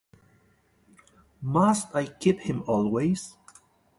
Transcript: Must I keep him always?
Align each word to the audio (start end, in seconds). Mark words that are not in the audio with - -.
Must 1.43 1.93
I 1.95 2.07
keep 2.07 2.39
him 2.39 2.63
always? 2.65 3.37